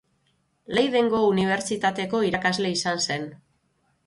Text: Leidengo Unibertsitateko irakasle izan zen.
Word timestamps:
Leidengo 0.77 1.19
Unibertsitateko 1.33 2.23
irakasle 2.31 2.73
izan 2.79 3.05
zen. 3.07 3.29